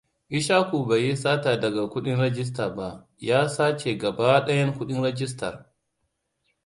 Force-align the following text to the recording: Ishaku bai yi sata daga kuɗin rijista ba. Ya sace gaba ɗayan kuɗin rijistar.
Ishaku 0.37 0.79
bai 0.87 0.99
yi 1.07 1.13
sata 1.23 1.51
daga 1.61 1.83
kuɗin 1.91 2.19
rijista 2.21 2.69
ba. 2.75 2.87
Ya 3.27 3.39
sace 3.55 3.89
gaba 4.01 4.27
ɗayan 4.45 4.73
kuɗin 4.77 5.03
rijistar. 5.03 5.55